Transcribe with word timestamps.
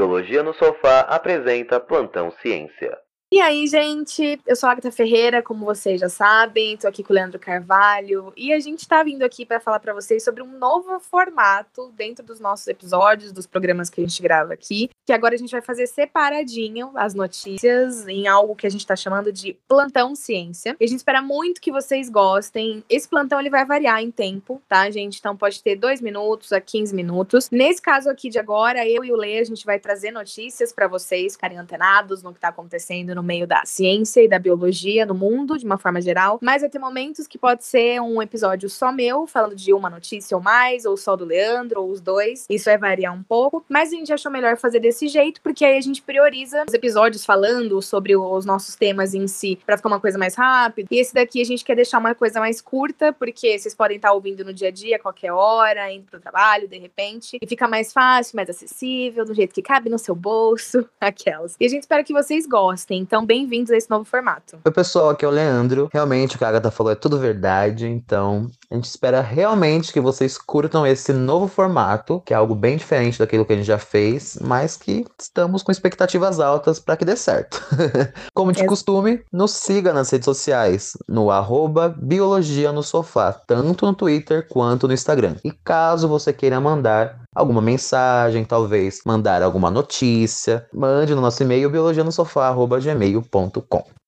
Biologia 0.00 0.42
no 0.42 0.54
Sofá 0.54 1.00
apresenta 1.00 1.78
Plantão 1.78 2.32
Ciência. 2.40 2.98
E 3.30 3.38
aí, 3.38 3.66
gente, 3.66 4.40
eu 4.46 4.56
sou 4.56 4.66
a 4.66 4.72
Agatha 4.72 4.90
Ferreira, 4.90 5.42
como 5.42 5.66
vocês 5.66 6.00
já 6.00 6.08
sabem, 6.08 6.74
tô 6.78 6.88
aqui 6.88 7.04
com 7.04 7.12
o 7.12 7.14
Leandro 7.14 7.38
Carvalho, 7.38 8.32
e 8.34 8.50
a 8.50 8.58
gente 8.58 8.88
tá 8.88 9.02
vindo 9.02 9.22
aqui 9.22 9.44
para 9.44 9.60
falar 9.60 9.78
para 9.78 9.92
vocês 9.92 10.24
sobre 10.24 10.42
um 10.42 10.58
novo 10.58 10.98
formato 10.98 11.92
dentro 11.92 12.24
dos 12.24 12.40
nossos 12.40 12.66
episódios, 12.66 13.30
dos 13.30 13.46
programas 13.46 13.90
que 13.90 14.00
a 14.00 14.04
gente 14.04 14.22
grava 14.22 14.54
aqui, 14.54 14.88
que 15.10 15.14
agora 15.14 15.34
a 15.34 15.38
gente 15.38 15.50
vai 15.50 15.60
fazer 15.60 15.88
separadinho 15.88 16.92
as 16.94 17.14
notícias 17.14 18.06
em 18.06 18.28
algo 18.28 18.54
que 18.54 18.64
a 18.64 18.70
gente 18.70 18.86
tá 18.86 18.94
chamando 18.94 19.32
de 19.32 19.56
Plantão 19.66 20.14
Ciência. 20.14 20.76
E 20.78 20.84
a 20.84 20.86
gente 20.86 20.98
espera 20.98 21.20
muito 21.20 21.60
que 21.60 21.72
vocês 21.72 22.08
gostem. 22.08 22.84
Esse 22.88 23.08
plantão 23.08 23.40
ele 23.40 23.50
vai 23.50 23.64
variar 23.64 24.00
em 24.00 24.08
tempo, 24.12 24.62
tá, 24.68 24.88
gente? 24.88 25.18
Então 25.18 25.36
pode 25.36 25.60
ter 25.64 25.74
2 25.74 26.00
minutos 26.00 26.52
a 26.52 26.60
15 26.60 26.94
minutos. 26.94 27.50
Nesse 27.50 27.82
caso 27.82 28.08
aqui 28.08 28.28
de 28.28 28.38
agora, 28.38 28.88
eu 28.88 29.04
e 29.04 29.10
o 29.10 29.16
Lê, 29.16 29.40
a 29.40 29.44
gente 29.44 29.66
vai 29.66 29.80
trazer 29.80 30.12
notícias 30.12 30.72
para 30.72 30.86
vocês 30.86 31.32
ficarem 31.32 31.58
antenados 31.58 32.22
no 32.22 32.32
que 32.32 32.38
tá 32.38 32.50
acontecendo 32.50 33.12
no 33.12 33.22
meio 33.22 33.48
da 33.48 33.64
ciência 33.64 34.22
e 34.22 34.28
da 34.28 34.38
biologia 34.38 35.04
no 35.04 35.14
mundo, 35.14 35.58
de 35.58 35.66
uma 35.66 35.76
forma 35.76 36.00
geral. 36.00 36.38
Mas 36.40 36.62
vai 36.62 36.70
ter 36.70 36.78
momentos 36.78 37.26
que 37.26 37.36
pode 37.36 37.64
ser 37.64 38.00
um 38.00 38.22
episódio 38.22 38.70
só 38.70 38.92
meu, 38.92 39.26
falando 39.26 39.56
de 39.56 39.72
uma 39.72 39.90
notícia 39.90 40.36
ou 40.36 40.42
mais, 40.42 40.84
ou 40.84 40.96
só 40.96 41.16
do 41.16 41.24
Leandro, 41.24 41.82
ou 41.82 41.90
os 41.90 42.00
dois. 42.00 42.46
Isso 42.48 42.66
vai 42.66 42.78
variar 42.78 43.12
um 43.12 43.24
pouco. 43.24 43.64
Mas 43.68 43.92
a 43.92 43.96
gente 43.96 44.12
achou 44.12 44.30
melhor 44.30 44.56
fazer 44.56 44.78
desse 44.78 44.99
jeito, 45.08 45.40
porque 45.40 45.64
aí 45.64 45.76
a 45.76 45.80
gente 45.80 46.02
prioriza 46.02 46.64
os 46.68 46.74
episódios 46.74 47.24
falando 47.24 47.80
sobre 47.82 48.16
os 48.16 48.44
nossos 48.44 48.74
temas 48.76 49.14
em 49.14 49.26
si, 49.26 49.58
para 49.64 49.76
ficar 49.76 49.88
uma 49.88 50.00
coisa 50.00 50.18
mais 50.18 50.34
rápida. 50.34 50.88
E 50.90 50.98
esse 50.98 51.14
daqui 51.14 51.40
a 51.40 51.44
gente 51.44 51.64
quer 51.64 51.74
deixar 51.74 51.98
uma 51.98 52.14
coisa 52.14 52.40
mais 52.40 52.60
curta, 52.60 53.12
porque 53.12 53.58
vocês 53.58 53.74
podem 53.74 53.96
estar 53.96 54.12
ouvindo 54.12 54.44
no 54.44 54.52
dia 54.52 54.68
a 54.68 54.70
dia, 54.70 54.98
qualquer 54.98 55.32
hora, 55.32 55.90
indo 55.92 56.04
pro 56.04 56.20
trabalho, 56.20 56.68
de 56.68 56.78
repente. 56.78 57.38
E 57.40 57.46
fica 57.46 57.66
mais 57.68 57.92
fácil, 57.92 58.36
mais 58.36 58.50
acessível, 58.50 59.24
do 59.24 59.34
jeito 59.34 59.54
que 59.54 59.62
cabe 59.62 59.88
no 59.88 59.98
seu 59.98 60.14
bolso, 60.14 60.88
aquelas. 61.00 61.56
E 61.58 61.66
a 61.66 61.68
gente 61.68 61.82
espera 61.82 62.04
que 62.04 62.12
vocês 62.12 62.46
gostem. 62.46 63.00
Então, 63.00 63.24
bem-vindos 63.24 63.70
a 63.70 63.76
esse 63.76 63.90
novo 63.90 64.04
formato. 64.04 64.58
Oi, 64.64 64.72
pessoal, 64.72 65.10
aqui 65.10 65.24
é 65.24 65.28
o 65.28 65.30
Leandro. 65.30 65.88
Realmente, 65.92 66.36
o 66.36 66.38
que 66.38 66.44
a 66.44 66.48
Agatha 66.48 66.70
falou 66.70 66.92
é 66.92 66.96
tudo 66.96 67.18
verdade, 67.18 67.86
então 67.86 68.50
a 68.70 68.76
gente 68.76 68.84
espera 68.84 69.20
realmente 69.20 69.92
que 69.92 70.00
vocês 70.00 70.38
curtam 70.38 70.86
esse 70.86 71.12
novo 71.12 71.48
formato, 71.48 72.22
que 72.24 72.32
é 72.32 72.36
algo 72.36 72.54
bem 72.54 72.76
diferente 72.76 73.18
daquilo 73.18 73.44
que 73.44 73.52
a 73.52 73.56
gente 73.56 73.66
já 73.66 73.78
fez, 73.78 74.38
mas 74.40 74.76
que 74.76 75.04
estamos 75.20 75.64
com 75.64 75.72
expectativas 75.72 76.38
altas 76.38 76.78
para 76.78 76.96
que 76.96 77.04
dê 77.04 77.16
certo. 77.16 77.60
Como 78.32 78.52
de 78.52 78.64
costume, 78.64 79.24
nos 79.32 79.50
siga 79.50 79.92
nas 79.92 80.08
redes 80.10 80.24
sociais, 80.24 80.92
no 81.08 81.32
arroba 81.32 81.92
Biologia 82.00 82.70
no 82.70 82.84
Sofá, 82.84 83.32
tanto 83.32 83.84
no 83.84 83.94
Twitter 83.94 84.46
quanto 84.48 84.86
no 84.86 84.94
Instagram. 84.94 85.34
E 85.44 85.50
caso 85.50 86.06
você 86.06 86.32
queira 86.32 86.60
mandar 86.60 87.24
alguma 87.34 87.60
mensagem, 87.60 88.44
talvez 88.44 89.00
mandar 89.04 89.42
alguma 89.42 89.68
notícia, 89.70 90.64
mande 90.72 91.12
no 91.12 91.20
nosso 91.20 91.42
e-mail 91.42 91.68
biologianosofá.gmail.com. 91.70 93.99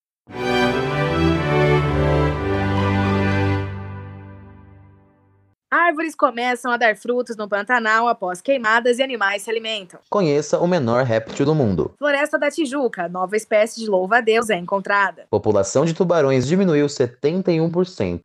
Árvores 5.93 6.15
começam 6.15 6.71
a 6.71 6.77
dar 6.77 6.97
frutos 6.97 7.37
no 7.37 7.47
Pantanal 7.47 8.07
após 8.07 8.41
queimadas 8.41 8.97
e 8.97 9.03
animais 9.03 9.43
se 9.43 9.49
alimentam. 9.51 9.99
Conheça 10.09 10.57
o 10.57 10.67
menor 10.67 11.03
réptil 11.03 11.45
do 11.45 11.53
mundo. 11.53 11.93
Floresta 11.99 12.39
da 12.39 12.49
Tijuca, 12.49 13.07
nova 13.07 13.37
espécie 13.37 13.79
de 13.79 13.87
louva-a-Deus 13.87 14.49
é 14.49 14.55
encontrada. 14.55 15.27
População 15.29 15.85
de 15.85 15.93
tubarões 15.93 16.47
diminuiu 16.47 16.87
71%. 16.87 18.21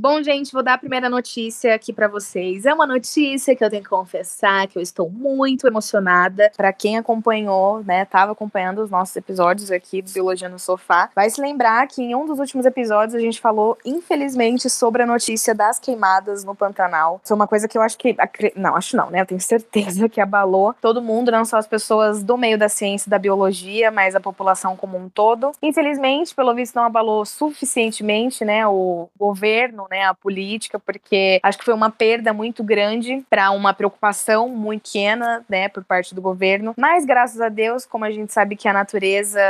Bom, 0.00 0.22
gente, 0.22 0.52
vou 0.52 0.62
dar 0.62 0.74
a 0.74 0.78
primeira 0.78 1.10
notícia 1.10 1.74
aqui 1.74 1.92
para 1.92 2.06
vocês. 2.06 2.64
É 2.64 2.72
uma 2.72 2.86
notícia 2.86 3.56
que 3.56 3.64
eu 3.64 3.68
tenho 3.68 3.82
que 3.82 3.88
confessar 3.88 4.68
que 4.68 4.78
eu 4.78 4.80
estou 4.80 5.10
muito 5.10 5.66
emocionada. 5.66 6.52
Para 6.56 6.72
quem 6.72 6.96
acompanhou, 6.96 7.82
né, 7.82 8.04
tava 8.04 8.30
acompanhando 8.30 8.80
os 8.80 8.92
nossos 8.92 9.16
episódios 9.16 9.72
aqui 9.72 10.00
do 10.00 10.12
Biologia 10.12 10.48
no 10.48 10.56
Sofá, 10.56 11.10
vai 11.16 11.28
se 11.28 11.40
lembrar 11.40 11.84
que 11.88 12.00
em 12.00 12.14
um 12.14 12.26
dos 12.26 12.38
últimos 12.38 12.64
episódios 12.64 13.16
a 13.16 13.18
gente 13.18 13.40
falou, 13.40 13.76
infelizmente, 13.84 14.70
sobre 14.70 15.02
a 15.02 15.06
notícia 15.06 15.52
das 15.52 15.80
queimadas 15.80 16.44
no 16.44 16.54
Pantanal. 16.54 17.20
É 17.28 17.34
uma 17.34 17.48
coisa 17.48 17.66
que 17.66 17.76
eu 17.76 17.82
acho 17.82 17.98
que 17.98 18.16
não, 18.54 18.76
acho 18.76 18.96
não, 18.96 19.10
né? 19.10 19.22
Eu 19.22 19.26
tenho 19.26 19.40
certeza 19.40 20.08
que 20.08 20.20
abalou 20.20 20.76
todo 20.80 21.02
mundo, 21.02 21.32
não 21.32 21.44
só 21.44 21.56
as 21.56 21.66
pessoas 21.66 22.22
do 22.22 22.38
meio 22.38 22.56
da 22.56 22.68
ciência 22.68 23.08
e 23.08 23.10
da 23.10 23.18
biologia, 23.18 23.90
mas 23.90 24.14
a 24.14 24.20
população 24.20 24.76
como 24.76 24.96
um 24.96 25.08
todo. 25.08 25.50
Infelizmente, 25.60 26.36
pelo 26.36 26.54
visto 26.54 26.76
não 26.76 26.84
abalou 26.84 27.26
suficientemente, 27.26 28.44
né, 28.44 28.64
o 28.64 29.08
governo 29.18 29.87
né, 29.90 30.04
a 30.04 30.14
política, 30.14 30.78
porque 30.78 31.40
acho 31.42 31.58
que 31.58 31.64
foi 31.64 31.74
uma 31.74 31.90
perda 31.90 32.32
muito 32.32 32.62
grande 32.62 33.24
para 33.28 33.50
uma 33.50 33.72
preocupação 33.72 34.48
muito 34.48 34.88
pequena, 34.88 35.44
né, 35.48 35.68
por 35.68 35.84
parte 35.84 36.14
do 36.14 36.22
governo. 36.22 36.74
Mas 36.76 37.04
graças 37.04 37.40
a 37.40 37.48
Deus, 37.48 37.84
como 37.84 38.04
a 38.04 38.10
gente 38.10 38.32
sabe 38.32 38.56
que 38.56 38.66
a 38.66 38.72
natureza 38.72 39.40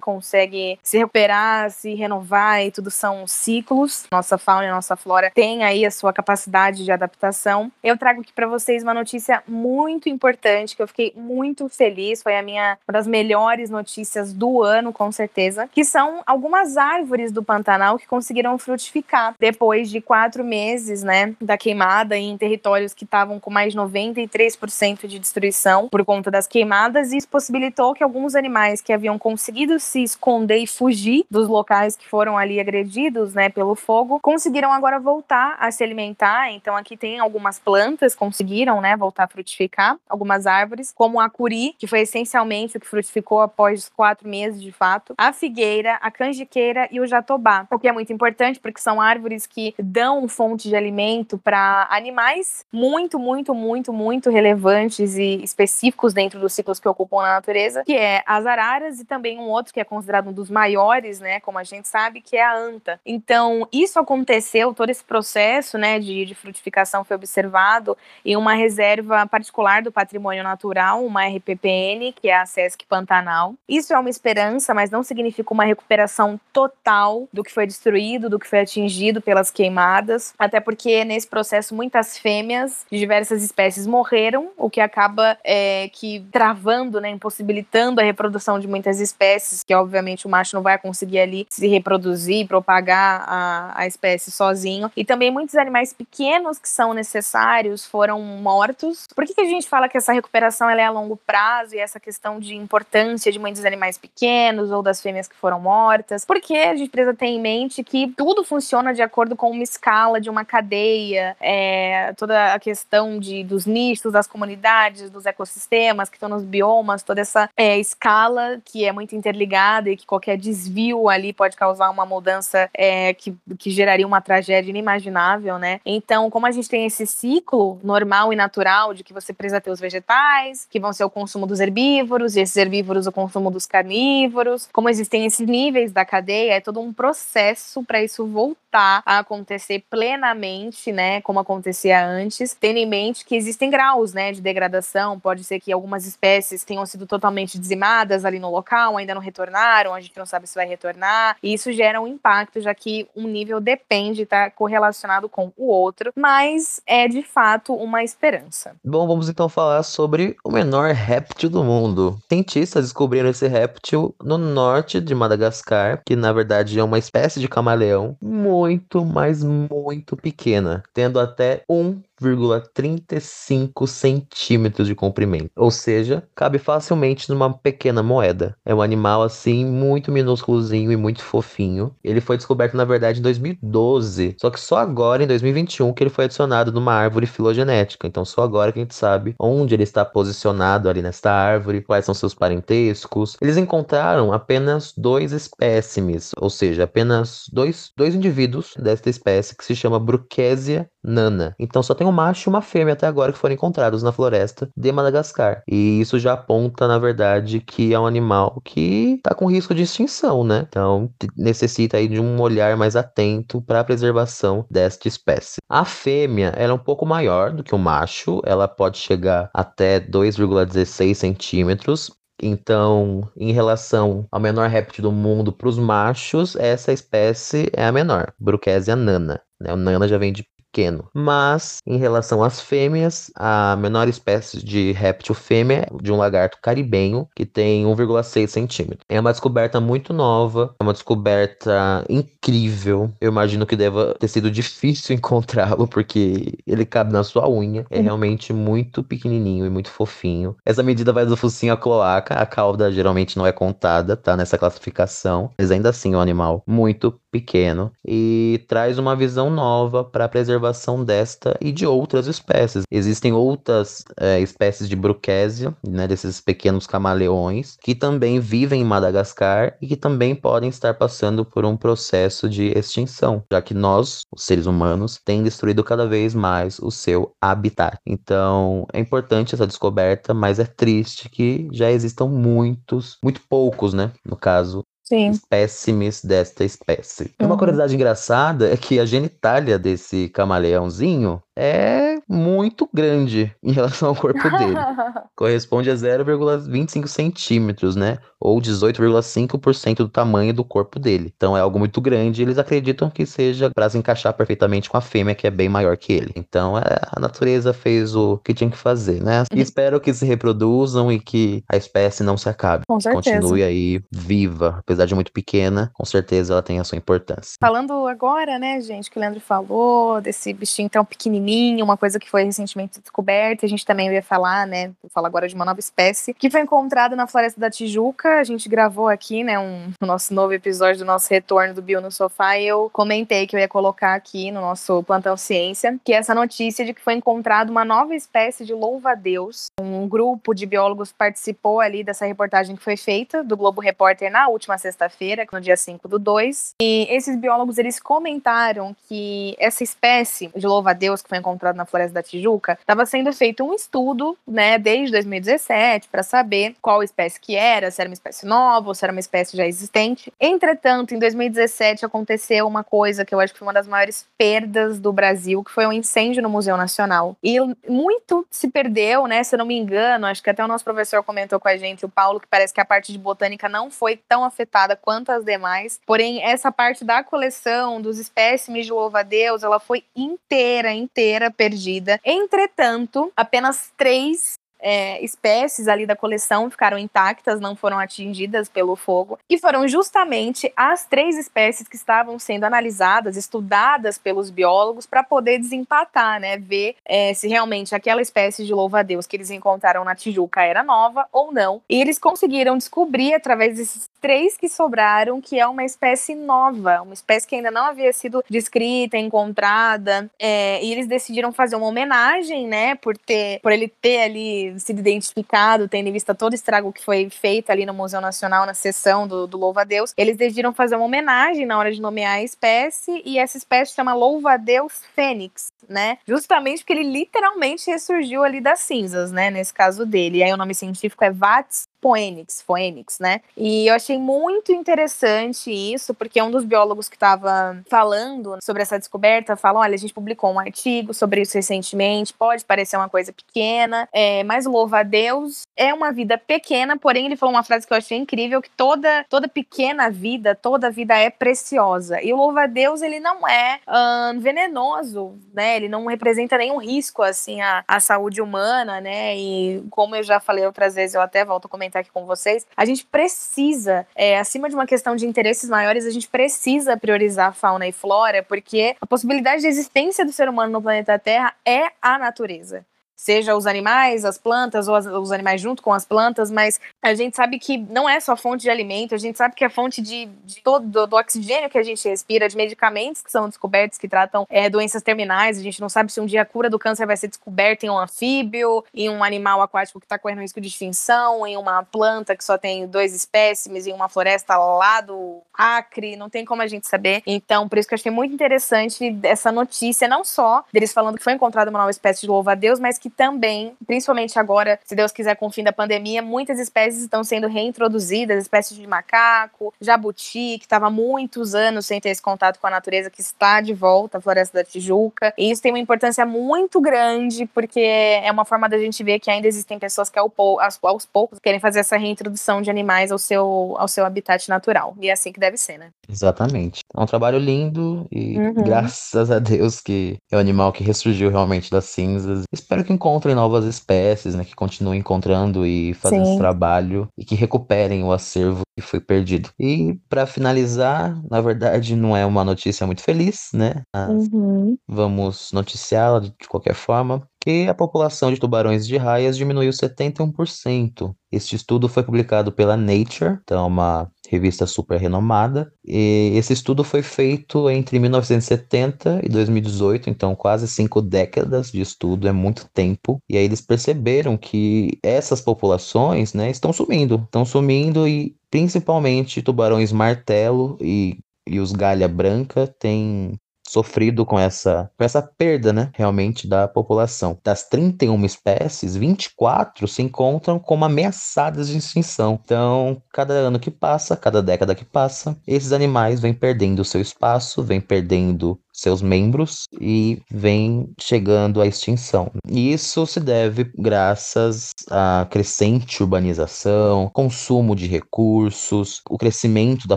consegue 0.00 0.78
se 0.82 0.98
recuperar, 0.98 1.70
se 1.70 1.94
renovar 1.94 2.64
e 2.64 2.70
tudo 2.70 2.90
são 2.90 3.26
ciclos. 3.26 4.06
Nossa 4.10 4.36
fauna 4.36 4.66
e 4.66 4.70
nossa 4.70 4.96
flora 4.96 5.30
tem 5.34 5.64
aí 5.64 5.86
a 5.86 5.90
sua 5.90 6.12
capacidade 6.12 6.84
de 6.84 6.90
adaptação. 6.90 7.70
Eu 7.82 7.96
trago 7.96 8.20
aqui 8.20 8.32
para 8.32 8.46
vocês 8.46 8.82
uma 8.82 8.94
notícia 8.94 9.42
muito 9.46 10.08
importante 10.08 10.76
que 10.76 10.82
eu 10.82 10.88
fiquei 10.88 11.12
muito 11.16 11.68
feliz, 11.68 12.22
foi 12.22 12.36
a 12.36 12.42
minha 12.42 12.78
uma 12.88 12.92
das 12.92 13.06
melhores 13.06 13.70
notícias 13.70 14.32
do 14.32 14.62
ano, 14.62 14.92
com 14.92 15.10
certeza, 15.12 15.68
que 15.70 15.84
são 15.84 16.22
algumas 16.26 16.76
árvores 16.76 17.30
do 17.30 17.42
Pantanal 17.42 17.98
que 17.98 18.06
conseguiram 18.06 18.58
frutificar 18.58 19.34
depois 19.38 19.87
de 19.88 20.00
quatro 20.00 20.44
meses, 20.44 21.02
né, 21.02 21.34
da 21.40 21.56
queimada 21.56 22.16
em 22.16 22.36
territórios 22.36 22.94
que 22.94 23.04
estavam 23.04 23.40
com 23.40 23.50
mais 23.50 23.72
de 23.72 23.78
93% 23.78 25.06
de 25.06 25.18
destruição 25.18 25.88
por 25.88 26.04
conta 26.04 26.30
das 26.30 26.46
queimadas, 26.46 27.12
e 27.12 27.16
isso 27.16 27.28
possibilitou 27.28 27.94
que 27.94 28.02
alguns 28.02 28.34
animais 28.34 28.80
que 28.80 28.92
haviam 28.92 29.18
conseguido 29.18 29.78
se 29.78 30.02
esconder 30.02 30.58
e 30.58 30.66
fugir 30.66 31.24
dos 31.30 31.48
locais 31.48 31.96
que 31.96 32.08
foram 32.08 32.36
ali 32.36 32.60
agredidos, 32.60 33.34
né, 33.34 33.48
pelo 33.48 33.74
fogo, 33.74 34.20
conseguiram 34.20 34.72
agora 34.72 34.98
voltar 34.98 35.56
a 35.58 35.70
se 35.70 35.82
alimentar. 35.82 36.50
Então 36.52 36.76
aqui 36.76 36.96
tem 36.96 37.18
algumas 37.18 37.58
plantas 37.58 38.14
conseguiram, 38.14 38.80
né, 38.80 38.96
voltar 38.96 39.24
a 39.24 39.28
frutificar, 39.28 39.96
algumas 40.08 40.46
árvores, 40.46 40.92
como 40.94 41.20
a 41.20 41.30
curi, 41.30 41.74
que 41.78 41.86
foi 41.86 42.00
essencialmente 42.00 42.76
o 42.76 42.80
que 42.80 42.86
frutificou 42.86 43.40
após 43.40 43.88
quatro 43.88 44.28
meses 44.28 44.60
de 44.60 44.72
fato, 44.72 45.14
a 45.16 45.32
figueira, 45.32 45.94
a 45.96 46.10
canjiqueira 46.10 46.88
e 46.90 47.00
o 47.00 47.06
jatobá, 47.06 47.66
o 47.70 47.78
que 47.78 47.88
é 47.88 47.92
muito 47.92 48.12
importante 48.12 48.60
porque 48.60 48.80
são 48.80 49.00
árvores 49.00 49.46
que 49.46 49.74
dão 49.78 50.26
fonte 50.26 50.68
de 50.68 50.74
alimento 50.74 51.38
para 51.38 51.86
animais 51.90 52.64
muito, 52.72 53.18
muito, 53.18 53.54
muito, 53.54 53.92
muito 53.92 54.30
relevantes 54.30 55.16
e 55.16 55.42
específicos 55.42 56.12
dentro 56.12 56.40
dos 56.40 56.52
ciclos 56.52 56.80
que 56.80 56.88
ocupam 56.88 57.22
na 57.22 57.34
natureza, 57.34 57.84
que 57.84 57.94
é 57.94 58.22
as 58.26 58.44
araras 58.44 58.98
e 58.98 59.04
também 59.04 59.38
um 59.38 59.48
outro 59.48 59.72
que 59.72 59.80
é 59.80 59.84
considerado 59.84 60.28
um 60.28 60.32
dos 60.32 60.50
maiores, 60.50 61.20
né, 61.20 61.40
como 61.40 61.58
a 61.58 61.64
gente 61.64 61.86
sabe, 61.86 62.20
que 62.20 62.36
é 62.36 62.44
a 62.44 62.56
anta. 62.56 63.00
Então, 63.06 63.68
isso 63.72 63.98
aconteceu, 63.98 64.74
todo 64.74 64.90
esse 64.90 65.04
processo, 65.04 65.78
né, 65.78 65.98
de, 65.98 66.24
de 66.24 66.34
frutificação 66.34 67.04
foi 67.04 67.16
observado 67.16 67.96
em 68.24 68.36
uma 68.36 68.54
reserva 68.54 69.26
particular 69.26 69.82
do 69.82 69.92
patrimônio 69.92 70.42
natural, 70.42 71.04
uma 71.04 71.26
RPPN, 71.26 72.12
que 72.12 72.28
é 72.28 72.36
a 72.36 72.46
Sesc 72.46 72.84
Pantanal. 72.86 73.54
Isso 73.68 73.92
é 73.92 73.98
uma 73.98 74.10
esperança, 74.10 74.74
mas 74.74 74.90
não 74.90 75.02
significa 75.02 75.52
uma 75.54 75.64
recuperação 75.64 76.40
total 76.52 77.28
do 77.32 77.44
que 77.44 77.52
foi 77.52 77.66
destruído, 77.66 78.28
do 78.28 78.38
que 78.38 78.48
foi 78.48 78.60
atingido 78.60 79.20
pelas 79.20 79.50
queimadas 79.50 79.67
queimadas, 79.68 80.34
até 80.38 80.58
porque 80.60 81.04
nesse 81.04 81.26
processo 81.26 81.74
muitas 81.74 82.16
fêmeas 82.18 82.86
de 82.90 82.98
diversas 82.98 83.42
espécies 83.42 83.86
morreram, 83.86 84.50
o 84.56 84.70
que 84.70 84.80
acaba 84.80 85.36
é, 85.44 85.90
que 85.92 86.24
travando, 86.32 87.00
né, 87.00 87.10
impossibilitando 87.10 88.00
a 88.00 88.04
reprodução 88.04 88.58
de 88.58 88.66
muitas 88.66 89.00
espécies, 89.00 89.62
que 89.62 89.74
obviamente 89.74 90.26
o 90.26 90.30
macho 90.30 90.56
não 90.56 90.62
vai 90.62 90.78
conseguir 90.78 91.20
ali 91.20 91.46
se 91.50 91.68
reproduzir, 91.68 92.46
propagar 92.46 93.24
a, 93.28 93.72
a 93.74 93.86
espécie 93.86 94.30
sozinho. 94.30 94.90
E 94.96 95.04
também 95.04 95.30
muitos 95.30 95.54
animais 95.54 95.92
pequenos 95.92 96.58
que 96.58 96.68
são 96.68 96.94
necessários 96.94 97.84
foram 97.84 98.20
mortos. 98.20 99.06
Por 99.14 99.26
que, 99.26 99.34
que 99.34 99.40
a 99.40 99.44
gente 99.44 99.68
fala 99.68 99.88
que 99.88 99.98
essa 99.98 100.12
recuperação 100.12 100.70
é 100.70 100.84
a 100.84 100.90
longo 100.90 101.16
prazo 101.16 101.74
e 101.74 101.78
essa 101.78 102.00
questão 102.00 102.38
de 102.38 102.54
importância 102.54 103.30
de 103.30 103.38
muitos 103.38 103.64
animais 103.64 103.98
pequenos 103.98 104.70
ou 104.70 104.82
das 104.82 105.02
fêmeas 105.02 105.28
que 105.28 105.36
foram 105.36 105.60
mortas? 105.60 106.24
Porque 106.24 106.54
a 106.54 106.76
gente 106.76 106.90
precisa 106.90 107.14
ter 107.14 107.26
em 107.26 107.40
mente 107.40 107.82
que 107.82 108.12
tudo 108.16 108.44
funciona 108.44 108.94
de 108.94 109.02
acordo 109.02 109.36
com 109.36 109.52
uma 109.58 109.64
escala 109.64 110.20
de 110.20 110.30
uma 110.30 110.44
cadeia, 110.44 111.36
é, 111.40 112.12
toda 112.16 112.54
a 112.54 112.58
questão 112.58 113.18
de, 113.18 113.42
dos 113.42 113.66
nichos, 113.66 114.12
das 114.12 114.26
comunidades, 114.26 115.10
dos 115.10 115.26
ecossistemas 115.26 116.08
que 116.08 116.16
estão 116.16 116.28
nos 116.28 116.44
biomas, 116.44 117.02
toda 117.02 117.20
essa 117.20 117.50
é, 117.56 117.78
escala 117.78 118.60
que 118.64 118.84
é 118.84 118.92
muito 118.92 119.14
interligada 119.14 119.90
e 119.90 119.96
que 119.96 120.06
qualquer 120.06 120.36
desvio 120.38 121.08
ali 121.08 121.32
pode 121.32 121.56
causar 121.56 121.90
uma 121.90 122.06
mudança 122.06 122.70
é, 122.72 123.12
que, 123.14 123.34
que 123.58 123.70
geraria 123.70 124.06
uma 124.06 124.20
tragédia 124.20 124.70
inimaginável, 124.70 125.58
né? 125.58 125.80
Então, 125.84 126.30
como 126.30 126.46
a 126.46 126.50
gente 126.50 126.68
tem 126.68 126.86
esse 126.86 127.06
ciclo 127.06 127.80
normal 127.82 128.32
e 128.32 128.36
natural 128.36 128.94
de 128.94 129.02
que 129.02 129.12
você 129.12 129.32
precisa 129.32 129.60
ter 129.60 129.70
os 129.70 129.80
vegetais, 129.80 130.66
que 130.70 130.78
vão 130.78 130.92
ser 130.92 131.04
o 131.04 131.10
consumo 131.10 131.46
dos 131.46 131.60
herbívoros, 131.60 132.36
e 132.36 132.40
esses 132.40 132.56
herbívoros 132.56 133.06
o 133.06 133.12
consumo 133.12 133.50
dos 133.50 133.66
carnívoros, 133.66 134.68
como 134.72 134.88
existem 134.88 135.26
esses 135.26 135.46
níveis 135.46 135.92
da 135.92 136.04
cadeia, 136.04 136.54
é 136.54 136.60
todo 136.60 136.80
um 136.80 136.92
processo 136.92 137.82
para 137.82 138.02
isso 138.02 138.26
voltar 138.26 138.67
voltar 138.68 139.02
a 139.04 139.18
acontecer 139.18 139.82
plenamente, 139.88 140.92
né, 140.92 141.20
como 141.22 141.40
acontecia 141.40 142.06
antes, 142.06 142.54
tendo 142.58 142.76
em 142.76 142.86
mente 142.86 143.24
que 143.24 143.34
existem 143.34 143.70
graus, 143.70 144.12
né, 144.12 144.30
de 144.30 144.40
degradação, 144.40 145.18
pode 145.18 145.42
ser 145.42 145.58
que 145.58 145.72
algumas 145.72 146.06
espécies 146.06 146.64
tenham 146.64 146.84
sido 146.84 147.06
totalmente 147.06 147.58
dizimadas 147.58 148.24
ali 148.24 148.38
no 148.38 148.50
local, 148.50 148.96
ainda 148.96 149.14
não 149.14 149.22
retornaram, 149.22 149.94
a 149.94 150.00
gente 150.00 150.16
não 150.16 150.26
sabe 150.26 150.46
se 150.46 150.54
vai 150.54 150.66
retornar, 150.66 151.36
e 151.42 151.54
isso 151.54 151.72
gera 151.72 152.00
um 152.00 152.06
impacto, 152.06 152.60
já 152.60 152.74
que 152.74 153.08
um 153.16 153.26
nível 153.26 153.58
depende, 153.60 154.22
está 154.22 154.50
correlacionado 154.50 155.28
com 155.28 155.50
o 155.56 155.68
outro, 155.68 156.12
mas 156.14 156.80
é 156.86 157.08
de 157.08 157.22
fato 157.22 157.74
uma 157.74 158.04
esperança. 158.04 158.76
Bom, 158.84 159.06
vamos 159.06 159.28
então 159.28 159.48
falar 159.48 159.82
sobre 159.82 160.36
o 160.44 160.50
menor 160.50 160.92
réptil 160.92 161.48
do 161.48 161.64
mundo. 161.64 162.18
Cientistas 162.28 162.84
descobriram 162.84 163.30
esse 163.30 163.48
réptil 163.48 164.14
no 164.22 164.36
norte 164.36 165.00
de 165.00 165.14
Madagascar, 165.14 166.02
que 166.04 166.14
na 166.14 166.32
verdade 166.32 166.78
é 166.78 166.84
uma 166.84 166.98
espécie 166.98 167.40
de 167.40 167.48
camaleão 167.48 168.16
muito, 168.20 168.57
mas 169.04 169.42
muito 169.42 170.16
pequena, 170.16 170.82
tendo 170.92 171.18
até 171.20 171.62
um 171.68 172.00
1,35 172.20 173.86
centímetros 173.86 174.86
de 174.86 174.94
comprimento, 174.94 175.50
ou 175.56 175.70
seja, 175.70 176.22
cabe 176.34 176.58
facilmente 176.58 177.28
numa 177.28 177.52
pequena 177.52 178.02
moeda. 178.02 178.56
É 178.64 178.74
um 178.74 178.82
animal 178.82 179.22
assim 179.22 179.64
muito 179.64 180.12
minúsculozinho 180.12 180.92
e 180.92 180.96
muito 180.96 181.22
fofinho. 181.22 181.94
Ele 182.02 182.20
foi 182.20 182.36
descoberto 182.36 182.76
na 182.76 182.84
verdade 182.84 183.20
em 183.20 183.22
2012, 183.22 184.36
só 184.40 184.50
que 184.50 184.60
só 184.60 184.78
agora 184.78 185.22
em 185.22 185.26
2021 185.26 185.92
que 185.92 186.02
ele 186.02 186.10
foi 186.10 186.24
adicionado 186.24 186.72
numa 186.72 186.92
árvore 186.92 187.26
filogenética. 187.26 188.06
Então 188.06 188.24
só 188.24 188.42
agora 188.42 188.72
que 188.72 188.78
a 188.78 188.82
gente 188.82 188.94
sabe 188.94 189.34
onde 189.38 189.74
ele 189.74 189.82
está 189.82 190.04
posicionado 190.04 190.88
ali 190.88 191.02
nesta 191.02 191.30
árvore, 191.30 191.82
quais 191.82 192.04
são 192.04 192.14
seus 192.14 192.34
parentescos. 192.34 193.36
Eles 193.40 193.56
encontraram 193.56 194.32
apenas 194.32 194.92
dois 194.96 195.32
espécimes, 195.32 196.32
ou 196.38 196.50
seja, 196.50 196.84
apenas 196.84 197.44
dois, 197.52 197.92
dois 197.96 198.14
indivíduos 198.14 198.74
desta 198.78 199.08
espécie 199.10 199.56
que 199.56 199.64
se 199.64 199.74
chama 199.74 199.98
Bruchesia 199.98 200.88
nana. 201.02 201.54
Então 201.58 201.82
só 201.82 201.94
tem 201.94 202.06
um 202.06 202.12
macho 202.12 202.48
e 202.48 202.50
uma 202.50 202.62
fêmea 202.62 202.94
até 202.94 203.06
agora 203.06 203.32
que 203.32 203.38
foram 203.38 203.54
encontrados 203.54 204.02
na 204.02 204.12
floresta 204.12 204.68
de 204.76 204.92
Madagascar. 204.92 205.62
E 205.68 206.00
isso 206.00 206.18
já 206.18 206.32
aponta, 206.32 206.86
na 206.88 206.98
verdade, 206.98 207.60
que 207.60 207.94
é 207.94 207.98
um 207.98 208.06
animal 208.06 208.60
que 208.64 209.14
está 209.14 209.34
com 209.34 209.46
risco 209.46 209.74
de 209.74 209.82
extinção, 209.82 210.44
né? 210.44 210.66
Então 210.68 211.10
necessita 211.36 211.96
aí 211.96 212.08
de 212.08 212.20
um 212.20 212.40
olhar 212.40 212.76
mais 212.76 212.96
atento 212.96 213.60
para 213.62 213.80
a 213.80 213.84
preservação 213.84 214.64
desta 214.70 215.08
espécie. 215.08 215.56
A 215.68 215.84
fêmea 215.84 216.52
ela 216.56 216.72
é 216.72 216.74
um 216.74 216.78
pouco 216.78 217.06
maior 217.06 217.52
do 217.52 217.62
que 217.62 217.74
o 217.74 217.78
macho, 217.78 218.40
ela 218.44 218.68
pode 218.68 218.98
chegar 218.98 219.50
até 219.54 220.00
2,16 220.00 221.14
centímetros, 221.14 222.10
então, 222.40 223.28
em 223.36 223.52
relação 223.52 224.26
ao 224.30 224.40
menor 224.40 224.68
réptil 224.68 225.02
do 225.02 225.12
mundo 225.12 225.52
para 225.52 225.68
os 225.68 225.76
machos, 225.76 226.54
essa 226.54 226.92
espécie 226.92 227.68
é 227.72 227.84
a 227.84 227.90
menor, 227.90 228.32
Bruchesia 228.38 228.94
nana. 228.94 229.40
Né? 229.60 229.72
O 229.72 229.76
nana 229.76 230.06
já 230.06 230.16
vem 230.18 230.32
de 230.32 230.46
pequeno. 230.70 231.08
Mas, 231.14 231.78
em 231.86 231.96
relação 231.96 232.42
às 232.42 232.60
fêmeas, 232.60 233.30
a 233.36 233.76
menor 233.76 234.08
espécie 234.08 234.64
de 234.64 234.92
réptil 234.92 235.34
fêmea 235.34 235.86
é 235.90 236.02
de 236.02 236.12
um 236.12 236.16
lagarto 236.16 236.58
caribenho, 236.62 237.28
que 237.34 237.44
tem 237.44 237.84
1,6 237.84 238.46
centímetros. 238.48 239.04
É 239.08 239.20
uma 239.20 239.32
descoberta 239.32 239.80
muito 239.80 240.12
nova, 240.12 240.74
é 240.80 240.84
uma 240.84 240.92
descoberta 240.92 242.04
incrível. 242.08 243.10
Eu 243.20 243.30
imagino 243.30 243.66
que 243.66 243.76
deva 243.76 244.14
ter 244.18 244.28
sido 244.28 244.50
difícil 244.50 245.14
encontrá-lo, 245.16 245.88
porque 245.88 246.58
ele 246.66 246.84
cabe 246.84 247.12
na 247.12 247.24
sua 247.24 247.48
unha. 247.48 247.86
É 247.90 248.00
realmente 248.00 248.52
muito 248.52 249.02
pequenininho 249.02 249.66
e 249.66 249.70
muito 249.70 249.90
fofinho. 249.90 250.56
Essa 250.64 250.82
medida 250.82 251.12
vai 251.12 251.26
do 251.26 251.36
focinho 251.36 251.72
à 251.72 251.76
cloaca. 251.76 252.34
A 252.34 252.46
cauda 252.46 252.92
geralmente 252.92 253.36
não 253.36 253.46
é 253.46 253.52
contada, 253.52 254.16
tá? 254.16 254.36
Nessa 254.36 254.58
classificação. 254.58 255.50
Mas 255.58 255.70
ainda 255.70 255.90
assim 255.90 256.14
é 256.14 256.16
um 256.16 256.20
animal 256.20 256.62
muito 256.66 257.18
pequeno 257.30 257.92
e 258.06 258.64
traz 258.68 258.98
uma 258.98 259.14
visão 259.14 259.50
nova 259.50 260.04
para 260.04 260.24
a 260.24 260.28
preservação 260.28 261.04
desta 261.04 261.56
e 261.60 261.72
de 261.72 261.86
outras 261.86 262.26
espécies. 262.26 262.84
Existem 262.90 263.32
outras 263.32 264.04
é, 264.18 264.40
espécies 264.40 264.88
de 264.88 264.96
bruquésia, 264.96 265.74
né, 265.86 266.06
desses 266.06 266.40
pequenos 266.40 266.86
camaleões, 266.86 267.76
que 267.82 267.94
também 267.94 268.40
vivem 268.40 268.82
em 268.82 268.84
Madagascar 268.84 269.76
e 269.80 269.86
que 269.86 269.96
também 269.96 270.34
podem 270.34 270.68
estar 270.68 270.94
passando 270.94 271.44
por 271.44 271.64
um 271.64 271.76
processo 271.76 272.48
de 272.48 272.72
extinção, 272.76 273.42
já 273.52 273.60
que 273.60 273.74
nós, 273.74 274.22
os 274.34 274.44
seres 274.44 274.66
humanos, 274.66 275.20
tem 275.24 275.42
destruído 275.42 275.84
cada 275.84 276.06
vez 276.06 276.34
mais 276.34 276.78
o 276.78 276.90
seu 276.90 277.32
habitat. 277.40 277.98
Então, 278.06 278.86
é 278.92 279.00
importante 279.00 279.54
essa 279.54 279.66
descoberta, 279.66 280.32
mas 280.32 280.58
é 280.58 280.64
triste 280.64 281.28
que 281.28 281.68
já 281.72 281.90
existam 281.90 282.26
muitos, 282.26 283.18
muito 283.22 283.40
poucos, 283.48 283.92
né, 283.92 284.12
no 284.24 284.36
caso, 284.36 284.84
Sim. 285.08 285.30
espécimes 285.30 286.24
desta 286.24 286.64
espécie. 286.64 287.34
Uma 287.40 287.52
Uhum. 287.52 287.56
curiosidade 287.56 287.94
engraçada 287.94 288.70
é 288.72 288.76
que 288.76 288.98
a 289.00 289.06
genitália 289.06 289.78
desse 289.78 290.28
camaleãozinho 290.30 291.42
é 291.58 292.18
muito 292.28 292.88
grande 292.94 293.52
em 293.60 293.72
relação 293.72 294.10
ao 294.10 294.14
corpo 294.14 294.48
dele. 294.50 294.74
Corresponde 295.34 295.90
a 295.90 295.94
0,25 295.94 297.08
centímetros, 297.08 297.96
né? 297.96 298.18
Ou 298.40 298.60
18,5% 298.60 299.96
do 299.96 300.08
tamanho 300.08 300.54
do 300.54 300.62
corpo 300.62 301.00
dele. 301.00 301.32
Então 301.36 301.56
é 301.56 301.60
algo 301.60 301.78
muito 301.78 302.00
grande. 302.00 302.42
Eles 302.42 302.58
acreditam 302.58 303.10
que 303.10 303.26
seja 303.26 303.70
para 303.70 303.90
se 303.90 303.98
encaixar 303.98 304.32
perfeitamente 304.34 304.88
com 304.88 304.96
a 304.96 305.00
fêmea, 305.00 305.34
que 305.34 305.48
é 305.48 305.50
bem 305.50 305.68
maior 305.68 305.96
que 305.96 306.12
ele. 306.12 306.32
Então 306.36 306.78
é, 306.78 306.82
a 307.10 307.18
natureza 307.18 307.72
fez 307.72 308.14
o 308.14 308.38
que 308.38 308.54
tinha 308.54 308.70
que 308.70 308.76
fazer, 308.76 309.20
né? 309.20 309.42
E 309.52 309.60
espero 309.60 310.00
que 310.00 310.14
se 310.14 310.24
reproduzam 310.24 311.10
e 311.10 311.18
que 311.18 311.64
a 311.68 311.76
espécie 311.76 312.22
não 312.22 312.36
se 312.36 312.48
acabe. 312.48 312.84
Com 312.86 313.00
certeza. 313.00 313.40
Continue 313.40 313.64
aí 313.64 314.00
viva, 314.12 314.76
apesar 314.78 315.06
de 315.06 315.14
muito 315.14 315.32
pequena, 315.32 315.90
com 315.94 316.04
certeza 316.04 316.52
ela 316.52 316.62
tem 316.62 316.78
a 316.78 316.84
sua 316.84 316.98
importância. 316.98 317.56
Falando 317.60 318.06
agora, 318.06 318.60
né, 318.60 318.80
gente, 318.80 319.10
que 319.10 319.18
o 319.18 319.20
Leandro 319.20 319.40
falou 319.40 320.20
desse 320.20 320.52
bichinho 320.52 320.88
tão 320.88 321.04
pequenininho, 321.04 321.47
uma 321.82 321.96
coisa 321.96 322.18
que 322.18 322.30
foi 322.30 322.44
recentemente 322.44 323.00
descoberta, 323.00 323.66
a 323.66 323.68
gente 323.68 323.84
também 323.84 324.12
ia 324.12 324.22
falar, 324.22 324.66
né, 324.66 324.88
vou 325.02 325.10
falar 325.12 325.28
agora 325.28 325.48
de 325.48 325.54
uma 325.54 325.64
nova 325.64 325.80
espécie, 325.80 326.34
que 326.34 326.50
foi 326.50 326.60
encontrada 326.60 327.14
na 327.16 327.26
Floresta 327.26 327.60
da 327.60 327.70
Tijuca, 327.70 328.38
a 328.38 328.44
gente 328.44 328.68
gravou 328.68 329.08
aqui, 329.08 329.42
né, 329.42 329.58
um, 329.58 329.90
o 330.00 330.06
nosso 330.06 330.34
novo 330.34 330.52
episódio 330.52 330.98
do 330.98 331.04
nosso 331.04 331.28
retorno 331.30 331.74
do 331.74 331.82
Bio 331.82 332.00
no 332.00 332.10
Sofá, 332.10 332.58
e 332.58 332.66
eu 332.66 332.90
comentei 332.92 333.46
que 333.46 333.56
eu 333.56 333.60
ia 333.60 333.68
colocar 333.68 334.14
aqui 334.14 334.50
no 334.50 334.60
nosso 334.60 335.02
Plantão 335.04 335.36
Ciência, 335.36 335.98
que 336.04 336.12
é 336.12 336.16
essa 336.16 336.34
notícia 336.34 336.84
de 336.84 336.92
que 336.92 337.00
foi 337.00 337.14
encontrada 337.14 337.70
uma 337.70 337.84
nova 337.84 338.14
espécie 338.14 338.64
de 338.64 338.72
louva-a-Deus. 338.72 339.66
Um 339.80 340.08
grupo 340.08 340.54
de 340.54 340.66
biólogos 340.66 341.12
participou 341.12 341.80
ali 341.80 342.04
dessa 342.04 342.26
reportagem 342.26 342.76
que 342.76 342.82
foi 342.82 342.96
feita, 342.96 343.42
do 343.42 343.56
Globo 343.56 343.80
Repórter, 343.80 344.30
na 344.30 344.48
última 344.48 344.76
sexta-feira, 344.78 345.46
no 345.52 345.60
dia 345.60 345.76
5 345.76 346.06
do 346.08 346.18
2, 346.18 346.74
e 346.80 347.06
esses 347.10 347.36
biólogos, 347.36 347.78
eles 347.78 347.98
comentaram 347.98 348.94
que 349.08 349.56
essa 349.58 349.82
espécie 349.82 350.50
de 350.54 350.66
louva-a-Deus 350.66 351.22
que 351.22 351.28
foi 351.28 351.37
encontrada 351.38 351.76
na 351.76 351.84
Floresta 351.84 352.14
da 352.14 352.22
Tijuca, 352.22 352.78
estava 352.80 353.06
sendo 353.06 353.32
feito 353.32 353.64
um 353.64 353.74
estudo, 353.74 354.36
né, 354.46 354.78
desde 354.78 355.12
2017, 355.12 356.08
para 356.08 356.22
saber 356.22 356.74
qual 356.80 357.02
espécie 357.02 357.40
que 357.40 357.56
era, 357.56 357.90
se 357.90 358.00
era 358.00 358.08
uma 358.08 358.14
espécie 358.14 358.46
nova 358.46 358.88
ou 358.88 358.94
se 358.94 359.04
era 359.04 359.12
uma 359.12 359.20
espécie 359.20 359.56
já 359.56 359.66
existente. 359.66 360.32
Entretanto, 360.40 361.14
em 361.14 361.18
2017 361.18 362.04
aconteceu 362.04 362.66
uma 362.66 362.84
coisa 362.84 363.24
que 363.24 363.34
eu 363.34 363.40
acho 363.40 363.52
que 363.52 363.58
foi 363.58 363.66
uma 363.66 363.72
das 363.72 363.86
maiores 363.86 364.26
perdas 364.36 364.98
do 364.98 365.12
Brasil, 365.12 365.62
que 365.62 365.70
foi 365.70 365.86
um 365.86 365.92
incêndio 365.92 366.42
no 366.42 366.48
Museu 366.48 366.76
Nacional. 366.76 367.36
E 367.42 367.58
muito 367.88 368.46
se 368.50 368.68
perdeu, 368.68 369.26
né, 369.26 369.42
se 369.42 369.54
eu 369.54 369.58
não 369.58 369.66
me 369.66 369.78
engano, 369.78 370.26
acho 370.26 370.42
que 370.42 370.50
até 370.50 370.64
o 370.64 370.68
nosso 370.68 370.84
professor 370.84 371.22
comentou 371.22 371.60
com 371.60 371.68
a 371.68 371.76
gente, 371.76 372.04
o 372.04 372.08
Paulo, 372.08 372.40
que 372.40 372.46
parece 372.46 372.74
que 372.74 372.80
a 372.80 372.84
parte 372.84 373.12
de 373.12 373.18
botânica 373.18 373.68
não 373.68 373.90
foi 373.90 374.16
tão 374.16 374.44
afetada 374.44 374.96
quanto 374.96 375.30
as 375.30 375.44
demais, 375.44 376.00
porém 376.06 376.42
essa 376.42 376.72
parte 376.72 377.04
da 377.04 377.22
coleção 377.22 378.00
dos 378.00 378.18
espécimes 378.18 378.86
de 378.86 378.92
louva-a-Deus, 378.92 379.62
ela 379.62 379.78
foi 379.78 380.04
inteira, 380.16 380.92
inteira 380.92 381.27
perdida. 381.50 382.20
Entretanto, 382.24 383.32
apenas 383.36 383.92
três 383.96 384.58
é, 384.80 385.22
espécies 385.24 385.88
ali 385.88 386.06
da 386.06 386.16
coleção 386.16 386.70
ficaram 386.70 386.98
intactas, 386.98 387.60
não 387.60 387.74
foram 387.74 387.98
atingidas 387.98 388.68
pelo 388.68 388.96
fogo, 388.96 389.38
e 389.48 389.58
foram 389.58 389.86
justamente 389.86 390.72
as 390.76 391.04
três 391.04 391.36
espécies 391.36 391.88
que 391.88 391.96
estavam 391.96 392.38
sendo 392.38 392.64
analisadas, 392.64 393.36
estudadas 393.36 394.18
pelos 394.18 394.50
biólogos 394.50 395.06
para 395.06 395.22
poder 395.22 395.58
desempatar, 395.58 396.40
né, 396.40 396.56
ver 396.56 396.96
é, 397.04 397.34
se 397.34 397.48
realmente 397.48 397.94
aquela 397.94 398.22
espécie 398.22 398.64
de 398.64 398.72
louva-a-Deus 398.72 399.26
que 399.26 399.36
eles 399.36 399.50
encontraram 399.50 400.04
na 400.04 400.14
Tijuca 400.14 400.62
era 400.62 400.82
nova 400.82 401.26
ou 401.32 401.52
não. 401.52 401.80
E 401.88 402.00
eles 402.00 402.18
conseguiram 402.18 402.76
descobrir 402.76 403.34
através 403.34 403.76
desses 403.76 404.08
três 404.20 404.56
que 404.56 404.68
sobraram 404.68 405.40
que 405.40 405.58
é 405.58 405.66
uma 405.66 405.84
espécie 405.84 406.34
nova, 406.34 407.02
uma 407.02 407.14
espécie 407.14 407.46
que 407.46 407.56
ainda 407.56 407.70
não 407.70 407.84
havia 407.84 408.12
sido 408.12 408.44
descrita, 408.48 409.16
encontrada, 409.16 410.30
é, 410.38 410.82
e 410.84 410.92
eles 410.92 411.06
decidiram 411.06 411.52
fazer 411.52 411.76
uma 411.76 411.86
homenagem, 411.86 412.66
né, 412.66 412.94
por 412.96 413.16
ter, 413.16 413.60
por 413.60 413.72
ele 413.72 413.88
ter 413.88 414.22
ali 414.22 414.67
sido 414.78 414.98
identificado, 414.98 415.88
tendo 415.88 416.08
em 416.08 416.12
vista 416.12 416.34
todo 416.34 416.52
o 416.52 416.54
estrago 416.54 416.92
que 416.92 417.04
foi 417.04 417.28
feito 417.30 417.70
ali 417.70 417.86
no 417.86 417.94
Museu 417.94 418.20
Nacional, 418.20 418.66
na 418.66 418.74
sessão 418.74 419.26
do, 419.26 419.46
do 419.46 419.58
Louva-a-Deus, 419.58 420.12
eles 420.16 420.36
decidiram 420.36 420.72
fazer 420.72 420.96
uma 420.96 421.04
homenagem 421.04 421.66
na 421.66 421.78
hora 421.78 421.92
de 421.92 422.00
nomear 422.00 422.34
a 422.34 422.42
espécie, 422.42 423.22
e 423.24 423.38
essa 423.38 423.56
espécie 423.56 423.94
chama 423.94 424.14
Louva-a-Deus 424.14 425.02
Fênix, 425.14 425.72
né? 425.88 426.18
Justamente 426.26 426.78
porque 426.78 426.92
ele 426.92 427.10
literalmente 427.10 427.90
ressurgiu 427.90 428.42
ali 428.42 428.60
das 428.60 428.80
cinzas, 428.80 429.32
né? 429.32 429.50
Nesse 429.50 429.72
caso 429.72 430.04
dele. 430.04 430.38
E 430.38 430.42
aí 430.42 430.52
o 430.52 430.56
nome 430.56 430.74
científico 430.74 431.24
é 431.24 431.30
Vates 431.30 431.88
Phoenix, 432.00 432.62
Phoenix, 432.62 433.18
né? 433.18 433.40
E 433.56 433.88
eu 433.88 433.94
achei 433.94 434.18
muito 434.18 434.72
interessante 434.72 435.70
isso, 435.70 436.14
porque 436.14 436.40
um 436.40 436.50
dos 436.50 436.64
biólogos 436.64 437.08
que 437.08 437.16
estava 437.16 437.82
falando 437.88 438.56
sobre 438.62 438.82
essa 438.82 438.98
descoberta 438.98 439.56
falou: 439.56 439.82
olha, 439.82 439.94
a 439.94 439.98
gente 439.98 440.14
publicou 440.14 440.52
um 440.52 440.58
artigo 440.58 441.12
sobre 441.12 441.42
isso 441.42 441.54
recentemente, 441.54 442.32
pode 442.32 442.64
parecer 442.64 442.96
uma 442.96 443.08
coisa 443.08 443.32
pequena, 443.32 444.08
é, 444.12 444.44
mas 444.44 444.66
louva 444.66 445.00
a 445.00 445.02
Deus, 445.02 445.66
é 445.76 445.92
uma 445.92 446.12
vida 446.12 446.38
pequena, 446.38 446.96
porém 446.96 447.26
ele 447.26 447.36
falou 447.36 447.54
uma 447.54 447.62
frase 447.62 447.86
que 447.86 447.92
eu 447.92 447.98
achei 447.98 448.16
incrível, 448.16 448.62
que 448.62 448.70
toda, 448.70 449.24
toda 449.28 449.48
pequena 449.48 450.10
vida, 450.10 450.54
toda 450.54 450.90
vida 450.90 451.16
é 451.16 451.30
preciosa. 451.30 452.22
E 452.22 452.32
o 452.32 452.36
louva 452.36 452.62
a 452.62 452.66
Deus, 452.66 453.02
ele 453.02 453.20
não 453.20 453.46
é 453.46 453.80
hum, 453.88 454.40
venenoso, 454.40 455.38
né? 455.52 455.76
Ele 455.76 455.88
não 455.88 456.06
representa 456.06 456.56
nenhum 456.56 456.78
risco, 456.78 457.22
assim, 457.22 457.60
à, 457.60 457.84
à 457.86 458.00
saúde 458.00 458.40
humana, 458.40 459.00
né? 459.00 459.36
E 459.36 459.84
como 459.90 460.14
eu 460.14 460.22
já 460.22 460.38
falei 460.40 460.64
outras 460.64 460.94
vezes, 460.94 461.14
eu 461.14 461.20
até 461.20 461.44
volto 461.44 461.66
a 461.66 461.68
comentar 461.68 461.87
comentar 461.88 462.00
aqui 462.00 462.10
com 462.12 462.24
vocês, 462.24 462.66
a 462.76 462.84
gente 462.84 463.04
precisa, 463.06 464.06
é, 464.14 464.38
acima 464.38 464.68
de 464.68 464.74
uma 464.74 464.86
questão 464.86 465.16
de 465.16 465.26
interesses 465.26 465.68
maiores, 465.68 466.06
a 466.06 466.10
gente 466.10 466.28
precisa 466.28 466.96
priorizar 466.96 467.54
fauna 467.54 467.86
e 467.86 467.92
flora, 467.92 468.42
porque 468.42 468.94
a 469.00 469.06
possibilidade 469.06 469.62
de 469.62 469.68
existência 469.68 470.24
do 470.24 470.32
ser 470.32 470.48
humano 470.48 470.72
no 470.72 470.82
planeta 470.82 471.18
Terra 471.18 471.54
é 471.64 471.88
a 472.00 472.18
natureza 472.18 472.84
seja 473.18 473.56
os 473.56 473.66
animais, 473.66 474.24
as 474.24 474.38
plantas 474.38 474.86
ou 474.86 474.94
as, 474.94 475.04
os 475.04 475.32
animais 475.32 475.60
junto 475.60 475.82
com 475.82 475.92
as 475.92 476.06
plantas, 476.06 476.52
mas 476.52 476.80
a 477.02 477.12
gente 477.14 477.34
sabe 477.34 477.58
que 477.58 477.76
não 477.76 478.08
é 478.08 478.20
só 478.20 478.36
fonte 478.36 478.62
de 478.62 478.70
alimento, 478.70 479.12
a 479.12 479.18
gente 479.18 479.36
sabe 479.36 479.56
que 479.56 479.64
é 479.64 479.68
fonte 479.68 480.00
de, 480.00 480.26
de 480.44 480.62
todo 480.62 481.06
do, 481.06 481.16
oxigênio 481.16 481.68
que 481.68 481.76
a 481.76 481.82
gente 481.82 482.08
respira, 482.08 482.48
de 482.48 482.56
medicamentos 482.56 483.20
que 483.20 483.30
são 483.30 483.48
descobertos 483.48 483.98
que 483.98 484.08
tratam 484.08 484.46
é, 484.48 484.70
doenças 484.70 485.02
terminais. 485.02 485.58
A 485.58 485.62
gente 485.62 485.80
não 485.80 485.88
sabe 485.88 486.12
se 486.12 486.20
um 486.20 486.26
dia 486.26 486.42
a 486.42 486.44
cura 486.44 486.70
do 486.70 486.78
câncer 486.78 487.06
vai 487.06 487.16
ser 487.16 487.26
descoberta 487.26 487.84
em 487.84 487.90
um 487.90 487.98
anfíbio, 487.98 488.84
em 488.94 489.10
um 489.10 489.24
animal 489.24 489.60
aquático 489.60 489.98
que 489.98 490.06
está 490.06 490.16
correndo 490.16 490.40
risco 490.40 490.60
de 490.60 490.68
extinção, 490.68 491.44
em 491.44 491.56
uma 491.56 491.82
planta 491.82 492.36
que 492.36 492.44
só 492.44 492.56
tem 492.56 492.86
dois 492.86 493.12
espécimes, 493.12 493.88
em 493.88 493.92
uma 493.92 494.08
floresta 494.08 494.56
lá 494.56 495.00
do 495.00 495.42
Acre, 495.52 496.14
não 496.14 496.30
tem 496.30 496.44
como 496.44 496.62
a 496.62 496.68
gente 496.68 496.86
saber. 496.86 497.20
Então, 497.26 497.68
por 497.68 497.78
isso 497.78 497.88
que 497.88 497.94
eu 497.94 497.98
achei 497.98 498.12
muito 498.12 498.32
interessante 498.32 499.18
essa 499.24 499.50
notícia, 499.50 500.06
não 500.06 500.22
só 500.24 500.64
deles 500.72 500.92
falando 500.92 501.18
que 501.18 501.24
foi 501.24 501.32
encontrada 501.32 501.68
uma 501.68 501.80
nova 501.80 501.90
espécie 501.90 502.20
de 502.20 502.28
louva-a-Deus, 502.28 502.78
mas 502.78 502.96
que 502.96 503.07
que 503.08 503.16
também, 503.16 503.74
principalmente 503.86 504.38
agora, 504.38 504.78
se 504.84 504.94
Deus 504.94 505.12
quiser, 505.12 505.34
com 505.36 505.46
o 505.46 505.50
fim 505.50 505.62
da 505.62 505.72
pandemia, 505.72 506.22
muitas 506.22 506.58
espécies 506.58 507.02
estão 507.02 507.24
sendo 507.24 507.46
reintroduzidas, 507.46 508.42
espécies 508.42 508.76
de 508.76 508.86
macaco, 508.86 509.72
jabuti, 509.80 510.58
que 510.58 510.64
estava 510.64 510.90
muitos 510.90 511.54
anos 511.54 511.86
sem 511.86 512.00
ter 512.00 512.10
esse 512.10 512.22
contato 512.22 512.58
com 512.58 512.66
a 512.66 512.70
natureza, 512.70 513.10
que 513.10 513.20
está 513.20 513.60
de 513.60 513.72
volta, 513.72 514.18
a 514.18 514.20
Floresta 514.20 514.58
da 514.58 514.64
Tijuca. 514.64 515.32
E 515.36 515.50
isso 515.50 515.62
tem 515.62 515.72
uma 515.72 515.78
importância 515.78 516.26
muito 516.26 516.80
grande, 516.80 517.46
porque 517.46 517.80
é 517.80 518.30
uma 518.30 518.44
forma 518.44 518.68
da 518.68 518.78
gente 518.78 519.02
ver 519.02 519.18
que 519.18 519.30
ainda 519.30 519.48
existem 519.48 519.78
pessoas 519.78 520.10
que 520.10 520.18
aos 520.18 521.06
poucos 521.06 521.38
querem 521.38 521.60
fazer 521.60 521.80
essa 521.80 521.96
reintrodução 521.96 522.60
de 522.60 522.70
animais 522.70 523.10
ao 523.10 523.18
seu, 523.18 523.74
ao 523.78 523.88
seu 523.88 524.04
habitat 524.04 524.48
natural. 524.48 524.94
E 525.00 525.08
é 525.08 525.12
assim 525.12 525.32
que 525.32 525.40
deve 525.40 525.56
ser, 525.56 525.78
né? 525.78 525.90
Exatamente. 526.08 526.80
É 526.94 527.00
um 527.00 527.06
trabalho 527.06 527.38
lindo 527.38 528.06
e 528.10 528.38
uhum. 528.38 528.54
graças 528.54 529.30
a 529.30 529.38
Deus 529.38 529.80
que 529.80 530.16
é 530.30 530.36
o 530.36 530.40
animal 530.40 530.72
que 530.72 530.82
ressurgiu 530.82 531.30
realmente 531.30 531.70
das 531.70 531.86
cinzas. 531.86 532.44
Espero 532.52 532.84
que 532.84 532.92
encontrem 532.98 533.34
novas 533.34 533.64
espécies, 533.64 534.34
né? 534.34 534.44
Que 534.44 534.54
continuem 534.54 534.98
encontrando 535.00 535.64
e 535.64 535.94
fazendo 535.94 536.24
esse 536.24 536.36
trabalho 536.36 537.08
e 537.16 537.24
que 537.24 537.36
recuperem 537.36 538.02
o 538.02 538.12
acervo 538.12 538.62
que 538.76 538.82
foi 538.82 539.00
perdido. 539.00 539.50
E 539.58 539.98
para 540.08 540.26
finalizar, 540.26 541.20
na 541.30 541.40
verdade, 541.40 541.96
não 541.96 542.16
é 542.16 542.26
uma 542.26 542.44
notícia 542.44 542.86
muito 542.86 543.02
feliz, 543.02 543.48
né? 543.54 543.82
Uhum. 543.94 544.76
Vamos 544.86 545.50
noticiá-la 545.52 546.20
de 546.20 546.48
qualquer 546.48 546.74
forma 546.74 547.22
que 547.40 547.68
a 547.68 547.74
população 547.74 548.32
de 548.32 548.40
tubarões 548.40 548.86
de 548.86 548.96
raias 548.96 549.36
diminuiu 549.36 549.70
71%. 549.70 551.14
Este 551.30 551.56
estudo 551.56 551.88
foi 551.88 552.02
publicado 552.02 552.50
pela 552.50 552.76
Nature, 552.76 553.38
então 553.42 553.66
uma 553.66 554.10
revista 554.28 554.66
super 554.66 555.00
renomada. 555.00 555.72
E 555.84 556.32
esse 556.34 556.52
estudo 556.52 556.84
foi 556.84 557.02
feito 557.02 557.68
entre 557.70 557.98
1970 557.98 559.20
e 559.24 559.28
2018, 559.28 560.10
então 560.10 560.34
quase 560.36 560.68
cinco 560.68 561.00
décadas 561.00 561.72
de 561.72 561.80
estudo, 561.80 562.28
é 562.28 562.32
muito 562.32 562.68
tempo. 562.72 563.20
E 563.28 563.36
aí 563.36 563.44
eles 563.44 563.60
perceberam 563.60 564.36
que 564.36 564.98
essas 565.02 565.40
populações, 565.40 566.34
né, 566.34 566.50
estão 566.50 566.72
sumindo, 566.72 567.22
estão 567.24 567.44
sumindo 567.44 568.06
e 568.06 568.36
principalmente 568.50 569.42
tubarões 569.42 569.92
martelo 569.92 570.76
e 570.80 571.18
e 571.48 571.58
os 571.58 571.72
galha 571.72 572.06
branca 572.06 572.66
têm 572.66 573.32
sofrido 573.68 574.24
com 574.24 574.38
essa, 574.38 574.90
com 574.96 575.04
essa 575.04 575.22
perda, 575.22 575.72
né, 575.72 575.90
realmente 575.94 576.48
da 576.48 576.66
população. 576.66 577.38
Das 577.44 577.64
31 577.68 578.24
espécies, 578.24 578.96
24 578.96 579.86
se 579.86 580.02
encontram 580.02 580.58
como 580.58 580.84
ameaçadas 580.84 581.68
de 581.68 581.78
extinção. 581.78 582.40
Então, 582.42 583.02
cada 583.12 583.34
ano 583.34 583.58
que 583.58 583.70
passa, 583.70 584.16
cada 584.16 584.42
década 584.42 584.74
que 584.74 584.84
passa, 584.84 585.36
esses 585.46 585.72
animais 585.72 586.20
vêm 586.20 586.34
perdendo 586.34 586.84
seu 586.84 587.00
espaço, 587.00 587.62
vêm 587.62 587.80
perdendo 587.80 588.58
seus 588.78 589.02
membros 589.02 589.64
e 589.80 590.22
vem 590.30 590.90
chegando 591.00 591.60
à 591.60 591.66
extinção. 591.66 592.30
E 592.48 592.72
isso 592.72 593.04
se 593.06 593.18
deve 593.18 593.70
graças 593.76 594.70
à 594.88 595.26
crescente 595.28 596.00
urbanização, 596.00 597.10
consumo 597.12 597.74
de 597.74 597.88
recursos, 597.88 599.02
o 599.10 599.18
crescimento 599.18 599.88
da 599.88 599.96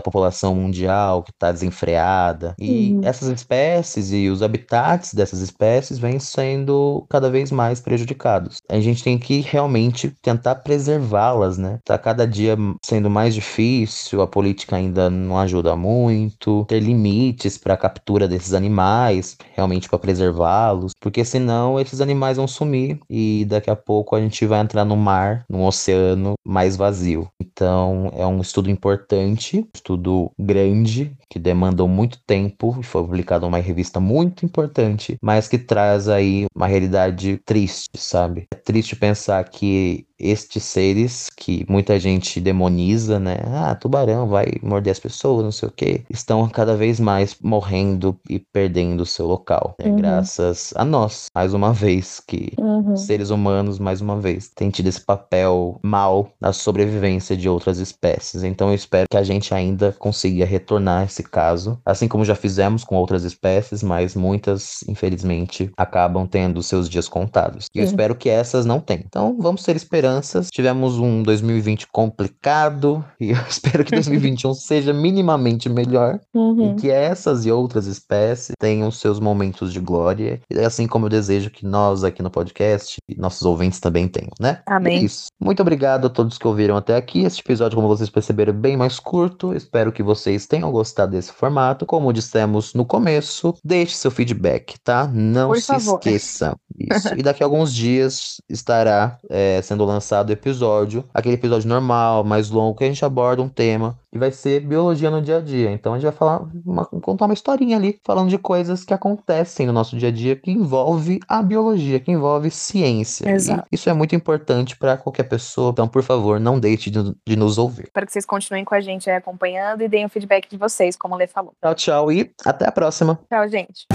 população 0.00 0.54
mundial 0.56 1.22
que 1.22 1.30
está 1.30 1.52
desenfreada. 1.52 2.54
E 2.58 2.92
uhum. 2.92 3.00
essas 3.04 3.28
espécies 3.28 4.12
e 4.12 4.28
os 4.28 4.42
habitats 4.42 5.14
dessas 5.14 5.40
espécies 5.40 5.98
vêm 5.98 6.18
sendo 6.18 7.06
cada 7.08 7.30
vez 7.30 7.52
mais 7.52 7.80
prejudicados. 7.80 8.60
A 8.68 8.80
gente 8.80 9.04
tem 9.04 9.16
que 9.16 9.40
realmente 9.40 10.12
tentar 10.20 10.56
preservá-las, 10.56 11.56
né? 11.56 11.78
Tá 11.84 11.96
cada 11.96 12.26
dia 12.26 12.56
sendo 12.82 13.08
mais 13.08 13.32
difícil, 13.32 14.20
a 14.20 14.26
política 14.26 14.74
ainda 14.74 15.08
não 15.08 15.38
ajuda 15.38 15.76
muito, 15.76 16.64
ter 16.66 16.80
limites 16.80 17.56
para 17.56 17.74
a 17.74 17.76
captura 17.76 18.26
desses 18.26 18.52
animais 18.52 18.71
animais, 18.72 19.36
realmente 19.54 19.88
para 19.88 19.98
preservá-los, 19.98 20.92
porque 20.98 21.24
senão 21.24 21.78
esses 21.78 22.00
animais 22.00 22.38
vão 22.38 22.48
sumir 22.48 22.98
e 23.08 23.44
daqui 23.44 23.70
a 23.70 23.76
pouco 23.76 24.16
a 24.16 24.20
gente 24.20 24.46
vai 24.46 24.60
entrar 24.60 24.84
no 24.84 24.96
mar, 24.96 25.44
num 25.48 25.64
oceano 25.64 26.34
mais 26.44 26.74
vazio. 26.74 27.28
Então 27.40 28.10
é 28.16 28.26
um 28.26 28.40
estudo 28.40 28.70
importante, 28.70 29.66
estudo 29.74 30.30
grande, 30.38 31.14
que 31.28 31.38
demandou 31.38 31.86
muito 31.86 32.18
tempo 32.26 32.76
e 32.80 32.82
foi 32.82 33.02
publicado 33.02 33.44
numa 33.44 33.58
revista 33.58 34.00
muito 34.00 34.46
importante, 34.46 35.16
mas 35.22 35.48
que 35.48 35.58
traz 35.58 36.08
aí 36.08 36.46
uma 36.54 36.66
realidade 36.66 37.40
triste, 37.44 37.90
sabe? 37.96 38.46
É 38.52 38.56
triste 38.56 38.96
pensar 38.96 39.44
que 39.44 40.06
estes 40.22 40.62
seres 40.62 41.28
que 41.36 41.66
muita 41.68 41.98
gente 41.98 42.40
demoniza, 42.40 43.18
né? 43.18 43.38
Ah, 43.46 43.74
tubarão 43.74 44.28
vai 44.28 44.46
morder 44.62 44.92
as 44.92 45.00
pessoas, 45.00 45.44
não 45.44 45.52
sei 45.52 45.68
o 45.68 45.72
quê, 45.72 46.02
estão 46.08 46.48
cada 46.48 46.76
vez 46.76 47.00
mais 47.00 47.36
morrendo 47.42 48.16
e 48.28 48.38
perdendo 48.38 49.00
o 49.00 49.06
seu 49.06 49.26
local, 49.26 49.74
né? 49.78 49.90
uhum. 49.90 49.96
graças 49.96 50.72
a 50.76 50.84
nós, 50.84 51.26
mais 51.34 51.52
uma 51.52 51.72
vez, 51.72 52.20
que 52.20 52.52
uhum. 52.58 52.96
seres 52.96 53.30
humanos, 53.30 53.78
mais 53.78 54.00
uma 54.00 54.20
vez, 54.20 54.48
têm 54.48 54.70
tido 54.70 54.86
esse 54.86 55.00
papel 55.00 55.78
mal 55.82 56.30
na 56.40 56.52
sobrevivência 56.52 57.36
de 57.36 57.48
outras 57.48 57.78
espécies. 57.78 58.44
Então 58.44 58.68
eu 58.68 58.74
espero 58.74 59.06
que 59.10 59.16
a 59.16 59.22
gente 59.22 59.52
ainda 59.52 59.92
consiga 59.98 60.44
retornar 60.44 61.04
esse 61.04 61.22
caso, 61.22 61.78
assim 61.84 62.06
como 62.06 62.24
já 62.24 62.34
fizemos 62.34 62.84
com 62.84 62.96
outras 62.96 63.24
espécies, 63.24 63.82
mas 63.82 64.14
muitas, 64.14 64.82
infelizmente, 64.88 65.70
acabam 65.76 66.26
tendo 66.26 66.62
seus 66.62 66.88
dias 66.88 67.08
contados. 67.08 67.66
E 67.74 67.78
eu 67.78 67.84
espero 67.84 68.14
que 68.14 68.28
essas 68.28 68.64
não 68.64 68.78
tenham. 68.80 69.04
Então 69.06 69.36
vamos 69.40 69.62
ter 69.62 69.74
esperança 69.74 70.11
esperanças. 70.12 70.48
Tivemos 70.50 70.98
um 70.98 71.22
2020 71.22 71.86
complicado 71.88 73.04
e 73.18 73.30
eu 73.30 73.36
espero 73.48 73.84
que 73.84 73.92
2021 73.92 74.52
seja 74.54 74.92
minimamente 74.92 75.68
melhor 75.68 76.20
uhum. 76.34 76.72
e 76.72 76.80
que 76.80 76.90
essas 76.90 77.46
e 77.46 77.50
outras 77.50 77.86
espécies 77.86 78.52
tenham 78.58 78.90
seus 78.90 79.18
momentos 79.18 79.72
de 79.72 79.80
glória. 79.80 80.40
Assim 80.64 80.86
como 80.86 81.06
eu 81.06 81.10
desejo 81.10 81.50
que 81.50 81.64
nós 81.64 82.04
aqui 82.04 82.22
no 82.22 82.30
podcast 82.30 82.96
e 83.08 83.18
nossos 83.18 83.42
ouvintes 83.42 83.80
também 83.80 84.08
tenham, 84.08 84.30
né? 84.40 84.60
Amém. 84.66 84.98
é 84.98 85.04
isso. 85.04 85.26
Muito 85.40 85.62
obrigado 85.62 86.06
a 86.06 86.10
todos 86.10 86.38
que 86.38 86.46
ouviram 86.46 86.76
até 86.76 86.96
aqui. 86.96 87.24
Este 87.24 87.40
episódio, 87.40 87.76
como 87.76 87.88
vocês 87.88 88.10
perceberam, 88.10 88.52
é 88.52 88.56
bem 88.56 88.76
mais 88.76 88.98
curto. 88.98 89.54
Espero 89.54 89.92
que 89.92 90.02
vocês 90.02 90.46
tenham 90.46 90.70
gostado 90.70 91.12
desse 91.12 91.32
formato. 91.32 91.86
Como 91.86 92.12
dissemos 92.12 92.74
no 92.74 92.84
começo, 92.84 93.54
deixe 93.64 93.96
seu 93.96 94.10
feedback, 94.10 94.78
tá? 94.82 95.08
Não 95.12 95.48
Por 95.48 95.60
se 95.60 95.66
favor. 95.66 95.98
esqueça. 95.98 96.56
Isso. 96.78 97.08
e 97.16 97.22
daqui 97.22 97.42
a 97.42 97.46
alguns 97.46 97.72
dias 97.72 98.40
estará 98.48 99.18
é, 99.28 99.60
sendo 99.62 99.86
lançado 99.92 100.30
o 100.30 100.32
episódio, 100.32 101.04
aquele 101.12 101.34
episódio 101.34 101.68
normal, 101.68 102.24
mais 102.24 102.50
longo, 102.50 102.76
que 102.76 102.84
a 102.84 102.88
gente 102.88 103.04
aborda 103.04 103.42
um 103.42 103.48
tema 103.48 103.98
e 104.12 104.18
vai 104.18 104.30
ser 104.30 104.60
biologia 104.60 105.10
no 105.10 105.22
dia 105.22 105.38
a 105.38 105.40
dia. 105.40 105.70
Então 105.70 105.94
a 105.94 105.96
gente 105.96 106.04
vai 106.04 106.12
falar, 106.12 106.42
uma, 106.64 106.84
contar 106.84 107.24
uma 107.24 107.34
historinha 107.34 107.76
ali, 107.76 107.98
falando 108.04 108.28
de 108.28 108.38
coisas 108.38 108.84
que 108.84 108.92
acontecem 108.92 109.66
no 109.66 109.72
nosso 109.72 109.96
dia 109.96 110.08
a 110.08 110.12
dia 110.12 110.36
que 110.36 110.50
envolve 110.50 111.18
a 111.26 111.42
biologia, 111.42 111.98
que 111.98 112.12
envolve 112.12 112.50
ciência. 112.50 113.30
Exato. 113.30 113.66
E 113.72 113.74
isso 113.74 113.88
é 113.88 113.92
muito 113.92 114.14
importante 114.14 114.76
para 114.76 114.96
qualquer 114.96 115.24
pessoa. 115.24 115.70
Então, 115.70 115.88
por 115.88 116.02
favor, 116.02 116.38
não 116.38 116.60
deixe 116.60 116.90
de, 116.90 117.14
de, 117.26 117.36
nos 117.36 117.56
ouvir. 117.56 117.84
Espero 117.84 118.06
que 118.06 118.12
vocês 118.12 118.26
continuem 118.26 118.64
com 118.64 118.74
a 118.74 118.80
gente 118.80 119.08
aí 119.08 119.16
acompanhando 119.16 119.82
e 119.82 119.88
deem 119.88 120.04
o 120.04 120.08
feedback 120.08 120.48
de 120.48 120.56
vocês, 120.56 120.94
como 120.94 121.14
o 121.14 121.18
Lê 121.18 121.26
falou. 121.26 121.54
Tchau, 121.62 121.74
tchau 121.74 122.12
e 122.12 122.30
até 122.44 122.66
a 122.66 122.72
próxima. 122.72 123.18
Tchau, 123.30 123.48
gente. 123.48 123.86